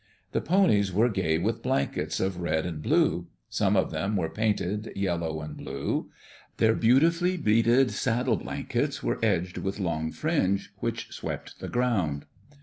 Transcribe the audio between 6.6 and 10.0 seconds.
beau tifully beaded saddle blankets were edged with